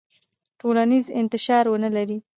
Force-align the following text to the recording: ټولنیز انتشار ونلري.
ټولنیز 0.59 1.05
انتشار 1.19 1.65
ونلري. 1.71 2.17